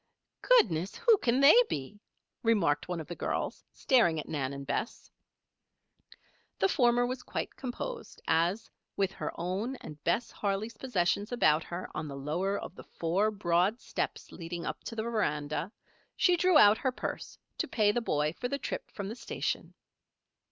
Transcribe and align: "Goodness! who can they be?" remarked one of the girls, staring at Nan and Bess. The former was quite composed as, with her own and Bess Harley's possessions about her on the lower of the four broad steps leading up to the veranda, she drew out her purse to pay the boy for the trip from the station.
"Goodness! 0.41 0.95
who 0.95 1.19
can 1.19 1.41
they 1.41 1.53
be?" 1.69 1.99
remarked 2.41 2.87
one 2.87 2.99
of 2.99 3.05
the 3.05 3.13
girls, 3.15 3.63
staring 3.71 4.19
at 4.19 4.27
Nan 4.27 4.51
and 4.51 4.65
Bess. 4.65 5.11
The 6.57 6.67
former 6.67 7.05
was 7.05 7.21
quite 7.21 7.55
composed 7.55 8.19
as, 8.27 8.71
with 8.97 9.11
her 9.11 9.31
own 9.39 9.75
and 9.75 10.03
Bess 10.03 10.31
Harley's 10.31 10.73
possessions 10.75 11.31
about 11.31 11.63
her 11.65 11.87
on 11.93 12.07
the 12.07 12.17
lower 12.17 12.57
of 12.57 12.73
the 12.73 12.83
four 12.83 13.29
broad 13.29 13.79
steps 13.79 14.31
leading 14.31 14.65
up 14.65 14.83
to 14.85 14.95
the 14.95 15.03
veranda, 15.03 15.71
she 16.15 16.35
drew 16.35 16.57
out 16.57 16.79
her 16.79 16.91
purse 16.91 17.37
to 17.59 17.67
pay 17.67 17.91
the 17.91 18.01
boy 18.01 18.33
for 18.33 18.47
the 18.47 18.57
trip 18.57 18.89
from 18.89 19.07
the 19.07 19.15
station. 19.15 19.75